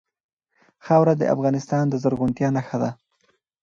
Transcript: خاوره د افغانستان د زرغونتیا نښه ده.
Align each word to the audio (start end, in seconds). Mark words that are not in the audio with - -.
خاوره 0.85 1.13
د 1.17 1.23
افغانستان 1.35 1.83
د 1.89 1.93
زرغونتیا 2.03 2.47
نښه 2.55 2.77
ده. 2.83 2.89